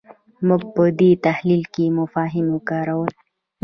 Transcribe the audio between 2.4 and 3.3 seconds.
وکارول.